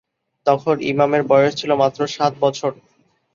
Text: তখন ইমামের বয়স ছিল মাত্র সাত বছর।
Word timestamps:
তখন 0.45 0.75
ইমামের 0.91 1.23
বয়স 1.23 1.53
ছিল 1.55 1.71
মাত্র 1.81 1.99
সাত 2.07 2.33
বছর। 2.41 2.71